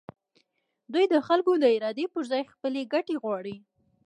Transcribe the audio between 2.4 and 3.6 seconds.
خپلې ګټې غواړي.